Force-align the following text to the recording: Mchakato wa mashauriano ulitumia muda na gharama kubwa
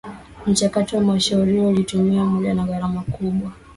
Mchakato 0.47 0.97
wa 0.97 1.03
mashauriano 1.03 1.67
ulitumia 1.69 2.25
muda 2.25 2.53
na 2.53 2.65
gharama 2.65 3.01
kubwa 3.01 3.51